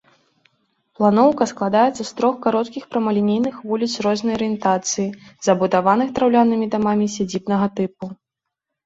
Планоўка 0.99 1.43
складаецца 1.51 1.97
з 2.05 2.11
трох 2.21 2.39
кароткіх 2.45 2.83
прамалінейных 2.95 3.55
вуліц 3.71 3.89
рознай 4.05 4.33
арыентацыі, 4.39 5.05
забудаваных 5.49 6.07
драўлянымі 6.17 6.65
дамамі 6.77 7.05
сядзібнага 7.19 7.67
тыпу. 7.83 8.05